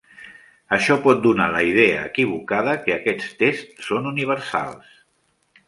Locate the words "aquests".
2.97-3.37